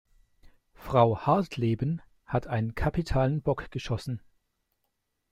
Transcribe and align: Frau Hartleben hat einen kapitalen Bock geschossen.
Frau 0.73 1.27
Hartleben 1.27 2.01
hat 2.25 2.47
einen 2.47 2.73
kapitalen 2.73 3.43
Bock 3.43 3.69
geschossen. 3.69 4.19